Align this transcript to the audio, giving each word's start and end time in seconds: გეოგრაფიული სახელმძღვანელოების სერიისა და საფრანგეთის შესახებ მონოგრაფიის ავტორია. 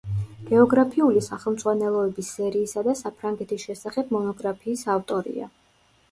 გეოგრაფიული 0.45 1.19
სახელმძღვანელოების 1.25 2.31
სერიისა 2.37 2.83
და 2.87 2.95
საფრანგეთის 3.01 3.65
შესახებ 3.67 4.09
მონოგრაფიის 4.17 4.83
ავტორია. 4.95 5.51